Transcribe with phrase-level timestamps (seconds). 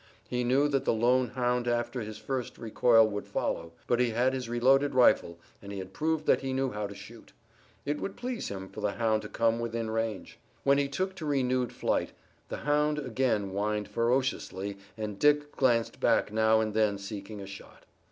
[0.27, 4.33] He knew that the lone hound after his first recoil would follow, but he had
[4.33, 7.33] his reloaded rifle and he had proved that he knew how to shoot.
[7.85, 10.39] It would please him for the hound to come within range.
[10.63, 12.13] When he took to renewed flight
[12.49, 17.85] the hound again whined ferociously and Dick glanced back now and then seeking a shot.